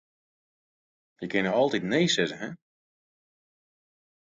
Je 1.19 1.27
kinne 1.31 1.51
altyd 1.59 1.85
nee 1.91 2.09
sizze, 2.13 2.35
hin. 2.41 2.53